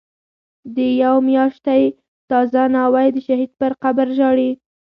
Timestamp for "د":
0.75-0.77